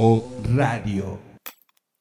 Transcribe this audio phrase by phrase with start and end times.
[0.00, 0.24] O
[0.54, 1.18] Radio.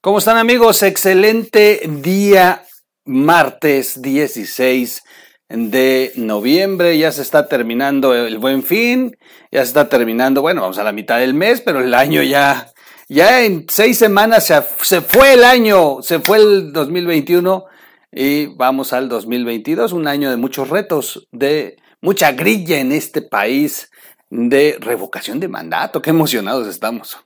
[0.02, 0.84] ¿Cómo están amigos?
[0.84, 2.64] Excelente día,
[3.06, 5.02] martes 16
[5.50, 6.96] de noviembre.
[7.00, 9.18] Ya se está terminando el buen fin.
[9.52, 12.72] Ya se está terminando, bueno, vamos a la mitad del mes, pero el año ya,
[13.10, 17.66] ya en seis semanas se, se fue el año, se fue el 2021
[18.12, 23.90] y vamos al 2022, un año de muchos retos, de mucha grilla en este país,
[24.30, 26.00] de revocación de mandato.
[26.00, 27.18] Qué emocionados estamos.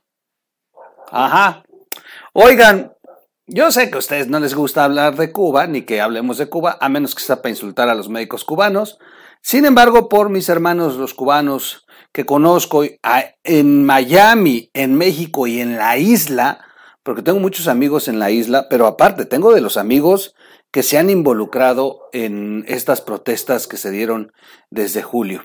[1.12, 1.62] Ajá.
[2.32, 2.94] Oigan,
[3.46, 6.48] yo sé que a ustedes no les gusta hablar de Cuba, ni que hablemos de
[6.48, 8.98] Cuba, a menos que sea para insultar a los médicos cubanos.
[9.42, 12.84] Sin embargo, por mis hermanos los cubanos que conozco
[13.44, 16.64] en Miami, en México y en la isla,
[17.02, 20.34] porque tengo muchos amigos en la isla, pero aparte tengo de los amigos
[20.70, 24.32] que se han involucrado en estas protestas que se dieron
[24.70, 25.44] desde julio.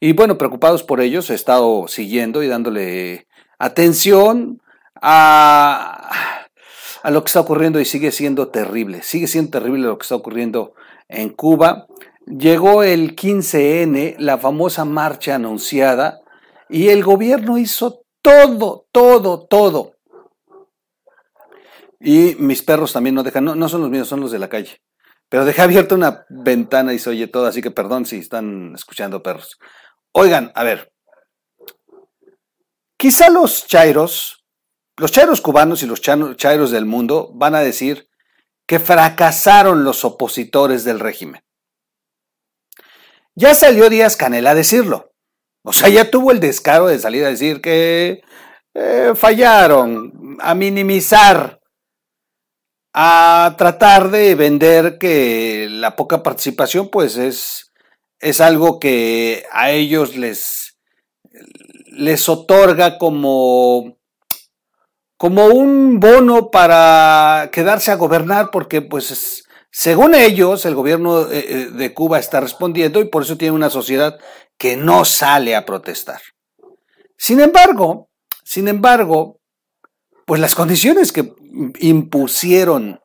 [0.00, 3.28] Y bueno, preocupados por ellos, he estado siguiendo y dándole
[3.60, 4.60] atención
[5.06, 6.46] a,
[7.04, 9.02] lo que está ocurriendo y sigue siendo terrible.
[9.02, 10.74] Sigue siendo terrible lo que está ocurriendo
[11.08, 11.86] en Cuba.
[12.26, 16.22] Llegó el 15N, la famosa marcha anunciada,
[16.70, 19.92] y el gobierno hizo todo, todo, todo.
[22.00, 24.48] Y mis perros también no dejan, no, no son los míos, son los de la
[24.48, 24.80] calle.
[25.28, 29.22] Pero dejé abierta una ventana y se oye todo, así que perdón si están escuchando
[29.22, 29.58] perros.
[30.12, 30.92] Oigan, a ver.
[32.96, 34.43] Quizá los chairos,
[34.96, 38.08] los chairos cubanos y los chairos del mundo van a decir
[38.66, 41.42] que fracasaron los opositores del régimen.
[43.34, 45.12] Ya salió Díaz Canel a decirlo.
[45.62, 48.22] O sea, ya tuvo el descaro de salir a decir que
[48.74, 51.60] eh, fallaron, a minimizar,
[52.92, 57.72] a tratar de vender que la poca participación pues es,
[58.20, 60.78] es algo que a ellos les,
[61.86, 63.98] les otorga como,
[65.24, 71.70] como un bono para quedarse a gobernar porque pues según ellos, el gobierno eh, eh,
[71.70, 74.18] de Cuba está respondiendo y por eso tiene una sociedad
[74.58, 76.20] que no sale a protestar.
[77.16, 78.10] Sin embargo,
[78.44, 79.40] sin embargo,
[80.26, 81.32] pues las condiciones que
[81.78, 83.00] impusieron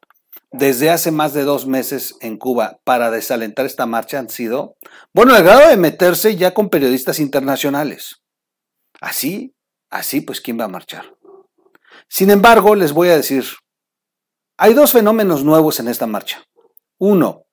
[0.51, 4.75] desde hace más de dos meses en Cuba para desalentar esta marcha han sido,
[5.13, 8.18] bueno, al grado de meterse ya con periodistas internacionales.
[9.00, 9.56] Así,
[9.90, 11.18] así, pues, ¿quién va a marchar?
[12.09, 13.46] Sin embargo, les voy a decir,
[14.58, 16.44] hay dos fenómenos nuevos en esta marcha.
[16.97, 17.46] Uno,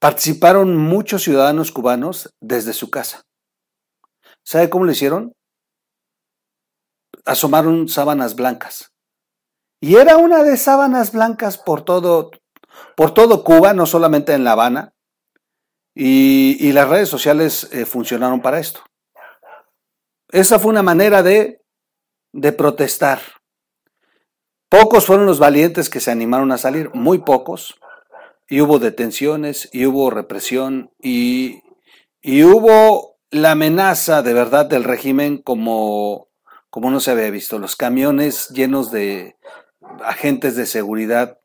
[0.00, 3.22] participaron muchos ciudadanos cubanos desde su casa.
[4.44, 5.34] ¿Sabe cómo lo hicieron?
[7.24, 8.92] Asomaron sábanas blancas.
[9.80, 12.30] Y era una de sábanas blancas por todo,
[12.96, 14.94] por todo Cuba, no solamente en La Habana.
[15.94, 18.84] Y, las redes sociales eh, funcionaron para esto.
[20.30, 21.60] Esa fue una manera de,
[22.32, 23.20] de protestar.
[24.68, 27.80] Pocos fueron los valientes que se animaron a salir, muy pocos,
[28.48, 31.62] y hubo detenciones, y hubo represión, y,
[32.20, 36.28] y hubo la amenaza de verdad del régimen como,
[36.70, 37.58] como no se había visto.
[37.58, 39.36] Los camiones llenos de
[40.04, 41.38] agentes de seguridad,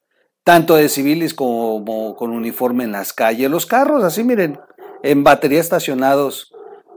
[0.44, 3.50] tanto de civiles como con uniforme en las calles.
[3.50, 4.59] Los carros, así miren,
[5.01, 6.53] en batería estacionados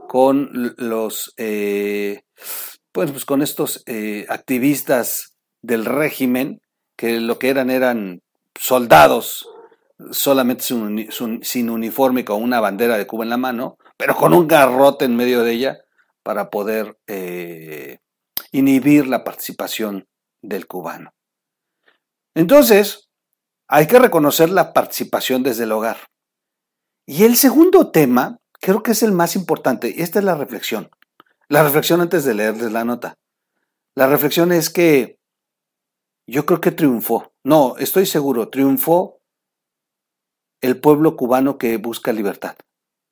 [0.07, 2.23] con los, eh,
[2.97, 6.63] pues, pues, con estos eh, activistas del régimen,
[6.95, 8.23] que lo que eran eran
[8.59, 9.47] soldados,
[10.09, 15.05] solamente sin, uniforme, con una bandera de Cuba en la mano, pero con un garrote
[15.05, 15.77] en medio de ella
[16.23, 17.99] para poder eh,
[18.51, 20.07] inhibir la participación
[20.41, 21.13] del cubano.
[22.33, 23.09] Entonces,
[23.67, 25.97] hay que reconocer la participación desde el hogar.
[27.05, 30.89] Y el segundo tema, creo que es el más importante, y esta es la reflexión.
[31.49, 33.17] La reflexión antes de leerles la nota.
[33.95, 35.17] La reflexión es que
[36.27, 37.31] yo creo que triunfó.
[37.43, 39.19] No, estoy seguro, triunfó
[40.61, 42.55] el pueblo cubano que busca libertad.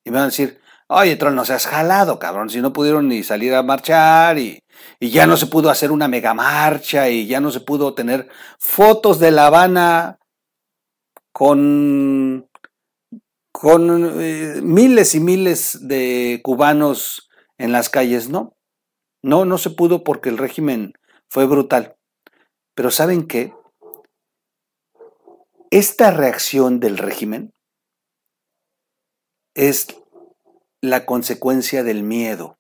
[0.04, 3.24] Y me van a decir, oye, Troll, no seas jalado, cabrón, si no pudieron ni
[3.24, 4.60] salir a marchar y,
[5.00, 8.28] y, ya no se pudo hacer una mega marcha y ya no se pudo tener
[8.60, 10.20] fotos de La Habana
[11.31, 12.50] con,
[13.52, 18.56] con eh, miles y miles de cubanos en las calles, ¿no?
[19.22, 20.94] No, no se pudo porque el régimen
[21.30, 21.98] fue brutal.
[22.75, 23.54] Pero ¿saben qué?
[25.72, 27.54] Esta reacción del régimen
[29.56, 29.88] es
[30.81, 32.57] la consecuencia del miedo.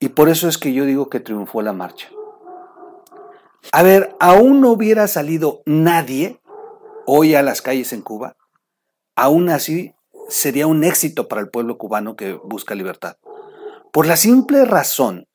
[0.00, 2.10] Y por eso es que yo digo que triunfó la marcha.
[3.72, 6.40] A ver, aún no hubiera salido nadie
[7.06, 8.36] hoy a las calles en Cuba,
[9.16, 9.94] aún así
[10.28, 13.16] sería un éxito para el pueblo cubano que busca libertad.
[13.92, 15.28] Por la simple razón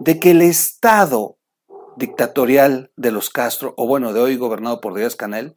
[0.00, 1.38] de que el Estado
[1.96, 5.56] dictatorial de los Castro, o bueno, de hoy gobernado por Díaz Canel,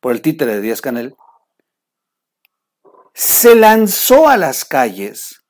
[0.00, 1.14] por el títere de Díaz Canel,
[3.14, 5.44] se lanzó a las calles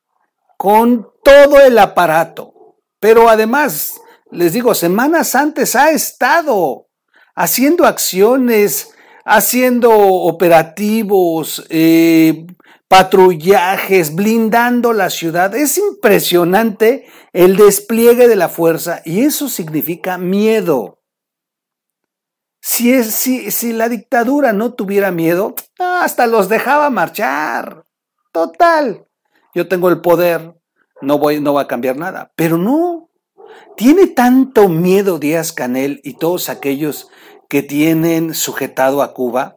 [0.57, 4.01] con todo el aparato, pero además,
[4.31, 6.89] les digo, semanas antes ha estado
[7.35, 8.91] haciendo acciones,
[9.29, 12.47] haciendo operativos, eh,
[12.89, 15.55] patrullajes, blindando la ciudad.
[15.55, 21.03] Es impresionante el despliegue de la fuerza y eso significa miedo.
[22.61, 27.85] Si, es, si, si la dictadura no tuviera miedo, hasta los dejaba marchar.
[28.33, 29.07] Total.
[29.55, 30.55] Yo tengo el poder,
[31.03, 32.33] no, voy, no va a cambiar nada.
[32.35, 33.08] Pero no.
[33.77, 37.09] Tiene tanto miedo Díaz Canel y todos aquellos
[37.49, 39.57] que tienen sujetado a Cuba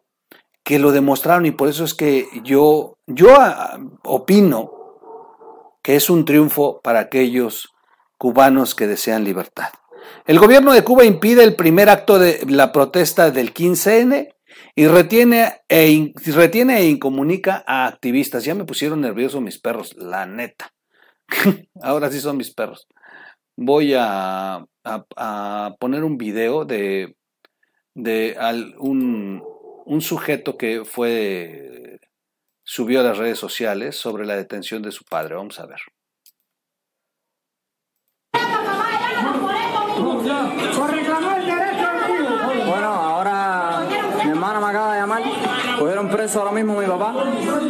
[0.64, 4.72] que lo demostraron y por eso es que yo, yo ah, opino
[5.82, 7.74] que es un triunfo para aquellos
[8.18, 9.70] cubanos que desean libertad.
[10.26, 14.30] El gobierno de Cuba impide el primer acto de la protesta del 15N
[14.76, 18.44] y retiene e, retiene e incomunica a activistas.
[18.44, 20.74] Ya me pusieron nerviosos mis perros, la neta.
[21.82, 22.88] Ahora sí son mis perros.
[23.64, 27.16] Voy a, a, poner un video de,
[28.80, 32.00] un, sujeto que fue
[32.64, 35.36] subió a las redes sociales sobre la detención de su padre.
[35.36, 35.78] Vamos a ver.
[42.66, 43.86] Bueno, ahora
[44.24, 45.22] mi hermana me acaba de llamar.
[45.78, 47.14] Cogieron preso ahora mismo mi papá.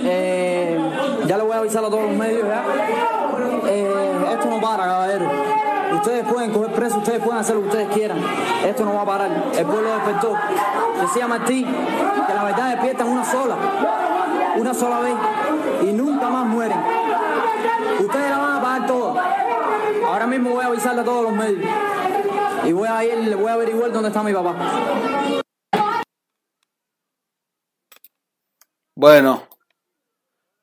[0.06, 0.80] Eh,
[1.28, 2.64] ya le voy a avisar a todos los medios ya.
[3.68, 5.51] Eh, esto no para, caballero.
[6.02, 8.18] Ustedes pueden coger preso, ustedes pueden hacer lo que ustedes quieran.
[8.66, 9.52] Esto no va a parar.
[9.56, 10.36] El pueblo despertó.
[11.00, 13.56] Decía Martín que la verdad despierta una sola,
[14.58, 15.14] una sola vez
[15.84, 16.80] y nunca más mueren.
[18.00, 19.36] Ustedes la van a pagar toda.
[20.08, 21.72] Ahora mismo voy a avisarle a todos los medios.
[22.66, 24.56] Y voy a ir, voy a averiguar dónde está mi papá.
[28.96, 29.44] Bueno,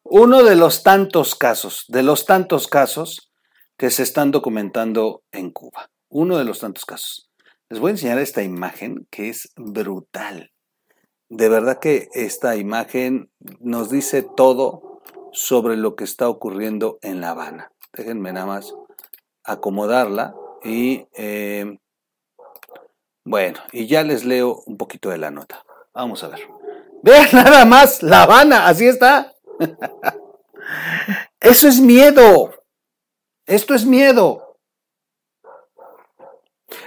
[0.02, 3.27] uno de los tantos casos, de los tantos casos
[3.78, 5.88] que se están documentando en Cuba.
[6.10, 7.30] Uno de los tantos casos.
[7.70, 10.50] Les voy a enseñar esta imagen que es brutal.
[11.28, 13.30] De verdad que esta imagen
[13.60, 15.00] nos dice todo
[15.32, 17.72] sobre lo que está ocurriendo en La Habana.
[17.92, 18.74] Déjenme nada más
[19.44, 20.34] acomodarla
[20.64, 21.78] y eh,
[23.24, 25.64] bueno, y ya les leo un poquito de la nota.
[25.94, 26.40] Vamos a ver.
[27.02, 29.34] Vean nada más, La Habana, así está.
[31.40, 32.57] Eso es miedo.
[33.48, 34.58] Esto es miedo.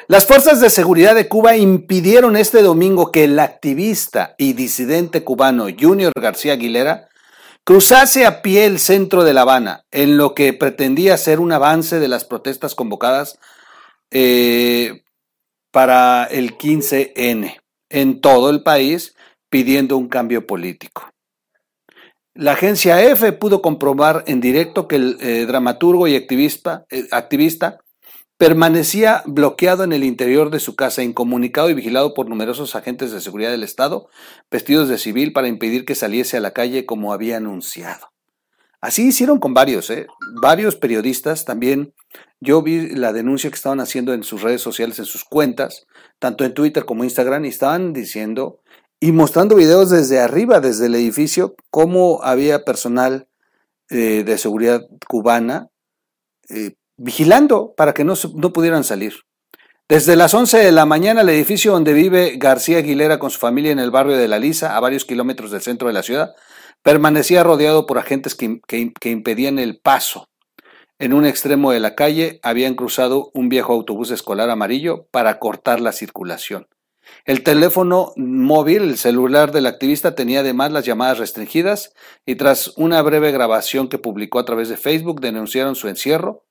[0.07, 5.65] Las fuerzas de seguridad de Cuba impidieron este domingo que el activista y disidente cubano
[5.77, 7.09] Junior García Aguilera
[7.63, 11.99] cruzase a pie el centro de La Habana, en lo que pretendía ser un avance
[11.99, 13.39] de las protestas convocadas
[14.11, 15.03] eh,
[15.71, 17.59] para el 15N
[17.89, 19.15] en todo el país,
[19.49, 21.10] pidiendo un cambio político.
[22.33, 27.79] La agencia EFE pudo comprobar en directo que el eh, dramaturgo y activista, eh, activista
[28.37, 33.19] permanecía bloqueado en el interior de su casa, incomunicado y vigilado por numerosos agentes de
[33.19, 34.07] seguridad del Estado,
[34.49, 38.11] vestidos de civil para impedir que saliese a la calle como había anunciado.
[38.79, 40.07] Así hicieron con varios, ¿eh?
[40.41, 41.93] varios periodistas también.
[42.39, 45.85] Yo vi la denuncia que estaban haciendo en sus redes sociales, en sus cuentas,
[46.17, 48.60] tanto en Twitter como Instagram, y estaban diciendo
[49.03, 53.27] y mostrando videos desde arriba, desde el edificio, cómo había personal
[53.89, 55.69] eh, de seguridad cubana
[56.49, 58.13] eh, vigilando para que no,
[58.53, 59.15] pudieran salir.
[59.89, 63.71] Desde las 11 de la mañana, el edificio donde vive García Aguilera con su familia
[63.71, 66.35] en el barrio de La Lisa, a varios kilómetros del centro de la ciudad,
[66.83, 70.29] permanecía rodeado por agentes que, que, impedían el paso.
[70.99, 75.81] En un extremo de la calle habían cruzado un viejo autobús escolar amarillo para cortar
[75.81, 76.67] la circulación.
[77.25, 81.93] El teléfono móvil, el celular del activista tenía además las llamadas restringidas
[82.25, 86.45] y tras una breve grabación que publicó a través de Facebook denunciaron su encierro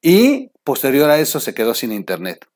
[0.00, 2.46] y posterior a eso se quedó sin internet.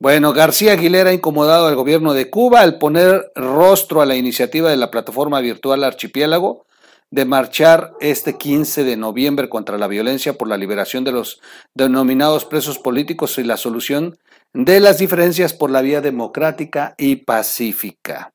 [0.00, 4.70] Bueno, García Aguilera ha incomodado al gobierno de Cuba al poner rostro a la iniciativa
[4.70, 6.66] de la plataforma virtual Archipiélago
[7.10, 11.40] de marchar este 15 de noviembre contra la violencia por la liberación de los
[11.74, 14.18] denominados presos políticos y la solución
[14.52, 18.32] de las diferencias por la vía democrática y pacífica.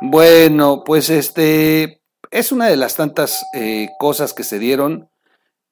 [0.00, 5.08] Bueno, pues este es una de las tantas eh, cosas que se dieron.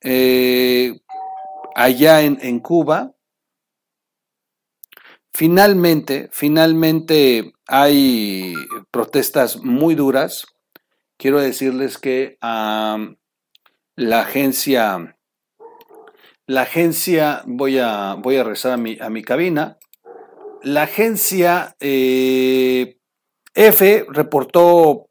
[0.03, 1.01] Eh,
[1.75, 3.15] allá en, Cuba.
[5.33, 8.55] Finalmente, finalmente hay
[8.91, 10.47] protestas muy duras.
[11.21, 15.17] Quiero decirles que la agencia
[16.47, 19.79] la agencia, voy a, voy a regresar a mi, a mi cabina,
[20.63, 22.97] la agencia eh,
[23.55, 25.11] F reportó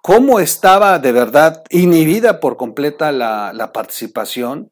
[0.00, 4.70] cómo estaba de verdad inhibida por completa la, participación,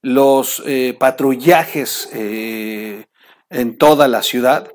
[0.00, 3.06] los eh, patrullajes eh,
[3.50, 4.68] en toda la ciudad.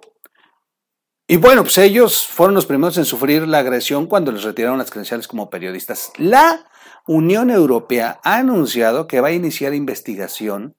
[1.34, 4.92] Y bueno, pues ellos fueron los primeros en sufrir la agresión cuando les retiraron las
[4.92, 6.12] credenciales como periodistas.
[6.18, 6.70] La
[7.08, 10.76] Unión Europea ha anunciado que va a iniciar investigación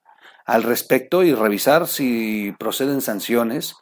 [0.47, 3.75] al respecto y revisar si proceden sanciones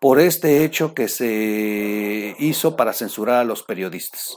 [0.00, 4.36] por este hecho que se hizo para censurar a los periodistas.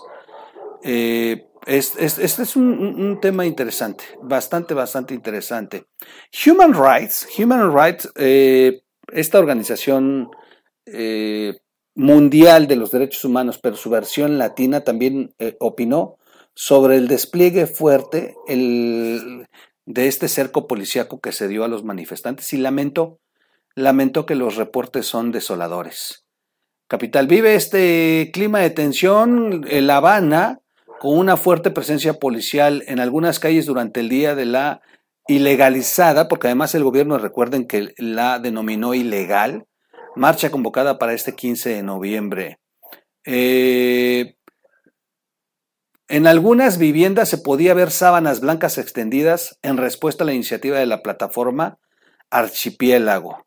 [0.83, 5.87] Eh, este es, un, tema interesante, bastante, bastante interesante.
[6.47, 8.79] Human Rights, Human Rights, eh,
[9.11, 10.31] esta organización
[10.85, 11.60] eh,
[11.95, 16.17] mundial de los derechos humanos, pero su versión latina también opinó
[16.53, 22.57] sobre el despliegue fuerte de este cerco policíaco que se dio a los manifestantes y
[22.57, 23.19] lamento,
[23.75, 26.25] lamento que los reportes son desoladores.
[26.87, 30.59] Capital vive este clima de tensión en La Habana
[30.99, 34.81] con una fuerte presencia policial en algunas calles durante el día de la
[35.27, 39.65] ilegalizada, porque además el gobierno recuerden que la denominó ilegal,
[40.15, 42.59] marcha convocada para este 15 de noviembre.
[43.25, 44.35] Eh,
[46.07, 50.85] en algunas viviendas se podía ver sábanas blancas extendidas en respuesta a la iniciativa de
[50.85, 51.79] la plataforma
[52.29, 53.45] Archipiélago,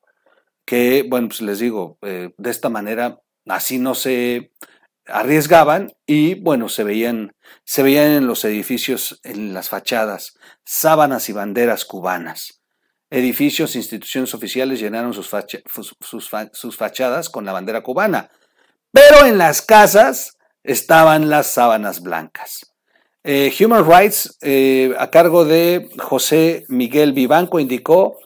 [0.64, 4.52] que, bueno, pues les digo, eh, de esta manera así no se
[5.06, 11.32] arriesgaban y, bueno, se veían, se veían en los edificios, en las fachadas, sábanas y
[11.32, 12.63] banderas cubanas.
[13.14, 15.28] Edificios, instituciones oficiales llenaron sus,
[16.76, 18.28] fachadas con la bandera cubana,
[18.90, 22.74] pero en las casas estaban las sábanas blancas.
[23.22, 28.18] Eh, Human Rights, eh, a cargo de José Miguel Vivanco, indicó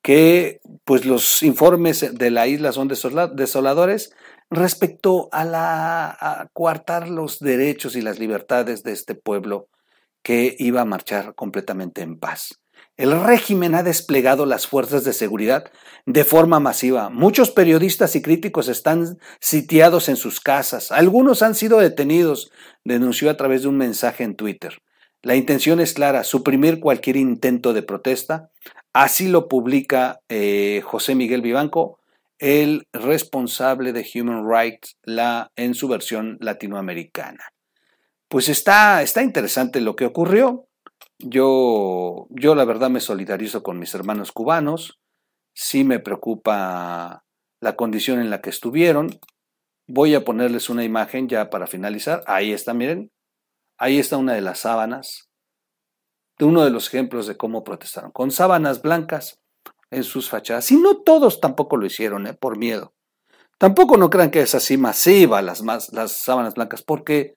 [0.00, 4.12] que pues, los informes de la isla son desoladores
[4.48, 9.66] respecto a, la, a coartar los derechos y las libertades de este pueblo
[10.22, 12.59] que iba a marchar completamente en paz.
[13.00, 15.72] El régimen ha desplegado las fuerzas de seguridad
[16.04, 17.08] de forma masiva.
[17.08, 20.92] Muchos periodistas y críticos están sitiados en sus casas.
[20.92, 22.52] Algunos han sido detenidos,
[22.84, 24.82] denunció a través de un mensaje en Twitter.
[25.22, 28.50] La intención es clara, suprimir cualquier intento de protesta.
[28.92, 32.00] Así lo publica eh, José Miguel Vivanco,
[32.38, 37.44] el responsable de Human Rights la, en su versión latinoamericana.
[38.28, 40.66] Pues está, está interesante lo que ocurrió.
[41.22, 45.00] Yo, yo la verdad me solidarizo con mis hermanos cubanos,
[45.54, 47.24] sí me preocupa
[47.60, 49.20] la condición en la que estuvieron.
[49.86, 52.22] Voy a ponerles una imagen ya para finalizar.
[52.26, 53.10] Ahí está, miren.
[53.76, 55.28] Ahí está una de las sábanas,
[56.38, 59.40] de uno de los ejemplos de cómo protestaron, con sábanas blancas
[59.90, 60.70] en sus fachadas.
[60.70, 62.34] Y no todos tampoco lo hicieron, ¿eh?
[62.34, 62.94] por miedo.
[63.58, 65.62] Tampoco no crean que es así masiva las,
[65.92, 67.34] las sábanas blancas, porque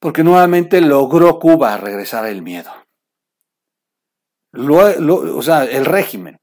[0.00, 2.72] porque nuevamente logró Cuba regresar el miedo.
[4.52, 6.40] o sea, el régimen.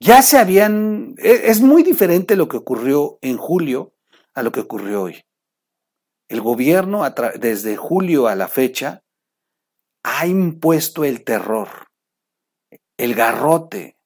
[0.00, 1.14] Ya se habían...
[1.18, 3.94] E, es muy diferente lo que ocurrió en julio
[4.34, 5.22] a lo que ocurrió hoy.
[6.28, 7.08] El gobierno,
[7.38, 9.04] desde julio a la fecha,
[10.02, 11.68] ha impuesto el terror,
[12.96, 13.98] el garrote,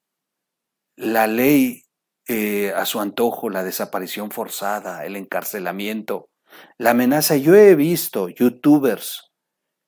[0.97, 1.85] la ley
[2.29, 6.30] eh, a su antojo, la desaparición forzada, el encarcelamiento,
[6.79, 9.31] la amenaza, yo he visto youtubers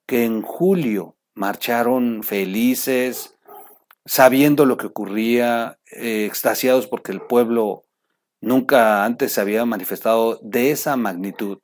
[0.06, 3.36] que en julio marcharon felices,
[4.04, 7.84] sabiendo lo que ocurría, eh, extasiados porque el pueblo
[8.40, 11.58] nunca antes se había manifestado de esa magnitud.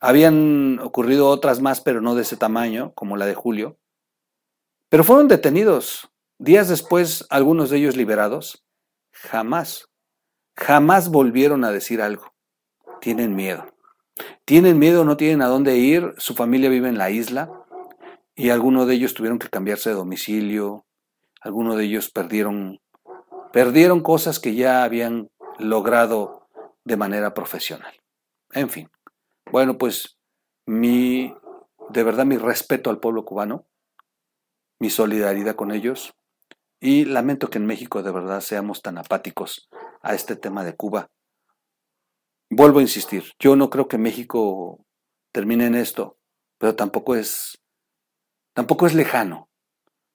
[0.00, 3.78] Habían ocurrido otras más, pero no de ese tamaño, como la de julio.
[4.88, 6.08] Pero fueron detenidos.
[6.38, 8.64] Días después, algunos de ellos liberados.
[9.12, 9.90] Jamás,
[10.56, 12.32] jamás volvieron a decir algo.
[13.00, 13.66] Tienen miedo.
[14.50, 17.52] Tienen miedo, no tienen a dónde ir, su familia vive en la isla
[18.34, 20.84] y algunos de ellos tuvieron que cambiarse de domicilio,
[21.40, 22.80] algunos de ellos perdieron,
[23.52, 25.30] perdieron cosas que ya habían
[25.60, 26.48] logrado
[26.82, 27.94] de manera profesional.
[28.50, 28.90] En fin,
[29.52, 30.18] bueno, pues
[30.66, 31.32] mi,
[31.90, 33.66] de verdad mi respeto al pueblo cubano,
[34.80, 36.12] mi solidaridad con ellos
[36.80, 39.68] y lamento que en México de verdad seamos tan apáticos
[40.02, 41.08] a este tema de Cuba
[42.52, 44.84] Vuelvo a insistir, yo no creo que México
[45.32, 46.18] termine en esto,
[46.58, 47.62] pero tampoco es,
[48.54, 49.48] tampoco es lejano,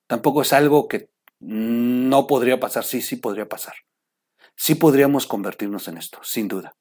[0.07, 3.75] tampoco es algo que no podría pasar, sí, sí podría pasar.
[4.57, 6.75] Sí podríamos convertirnos en esto, sin duda.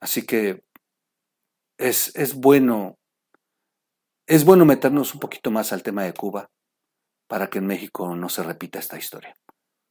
[0.00, 0.64] Así que
[1.78, 2.98] es, es bueno,
[4.26, 6.50] es bueno meternos un poquito más al tema de Cuba,
[7.28, 9.36] para que en México no se repita esta historia.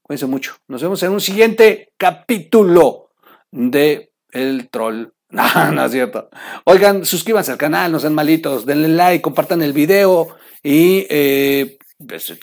[0.01, 0.57] Cuídense mucho.
[0.67, 3.10] Nos vemos en un siguiente capítulo
[3.51, 5.13] de El Troll.
[5.31, 6.29] No, no es cierto.
[6.65, 12.31] Oigan, suscríbanse al canal, no sean malitos, denle like, compartan el video y eh, pues,
[12.31, 12.39] eh,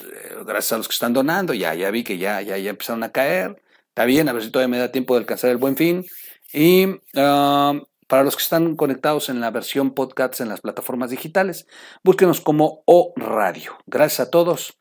[0.46, 3.12] gracias a los que están donando, ya, ya vi que ya, ya, ya empezaron a
[3.12, 3.62] caer.
[3.88, 6.06] Está bien, a ver si todavía me da tiempo de alcanzar el buen fin.
[6.52, 6.86] Y
[7.16, 7.74] ah,
[8.06, 11.66] para los que están conectados en la versión podcast en las plataformas digitales,
[12.02, 13.76] búsquenos como O Radio.
[13.86, 14.76] Gracias a todos.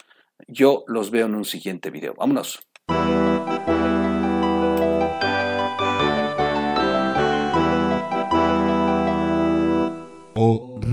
[0.47, 2.13] Yo los veo en un siguiente video.
[2.15, 2.66] Vámonos.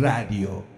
[0.00, 0.73] Radio.